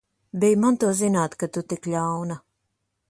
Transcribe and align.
Bij 0.41 0.55
man 0.61 0.75
to 0.81 0.87
zināt, 1.01 1.33
ka 1.43 1.47
tu 1.53 1.61
tik 1.69 1.83
ļauna! 1.93 2.37